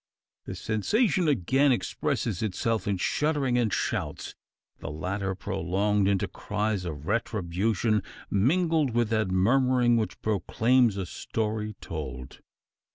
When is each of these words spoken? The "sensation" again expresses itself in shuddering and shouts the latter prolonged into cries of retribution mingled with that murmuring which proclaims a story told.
The 0.45 0.55
"sensation" 0.55 1.27
again 1.27 1.71
expresses 1.71 2.41
itself 2.41 2.87
in 2.87 2.97
shuddering 2.97 3.59
and 3.59 3.71
shouts 3.71 4.33
the 4.79 4.89
latter 4.89 5.35
prolonged 5.35 6.07
into 6.07 6.27
cries 6.27 6.85
of 6.85 7.05
retribution 7.05 8.01
mingled 8.31 8.95
with 8.95 9.09
that 9.09 9.27
murmuring 9.29 9.97
which 9.97 10.19
proclaims 10.23 10.97
a 10.97 11.05
story 11.05 11.75
told. 11.81 12.39